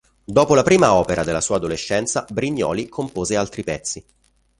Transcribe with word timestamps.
Dopo 0.23 0.55
la 0.55 0.63
prima 0.63 0.95
opera 0.95 1.23
della 1.23 1.41
sua 1.41 1.57
adolescenza, 1.57 2.25
Brignoli 2.27 2.89
compose 2.89 3.37
altri 3.37 3.63
pezzi. 3.63 4.03